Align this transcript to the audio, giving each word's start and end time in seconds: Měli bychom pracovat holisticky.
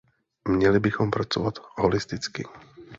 Měli 0.47 0.79
bychom 0.79 1.11
pracovat 1.11 1.53
holisticky. 1.77 2.45